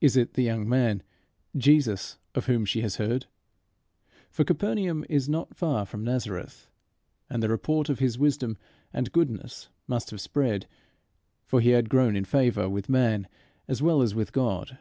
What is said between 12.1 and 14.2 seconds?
in favour with man as well as